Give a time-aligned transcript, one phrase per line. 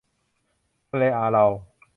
[0.89, 1.51] ทะเลอารัล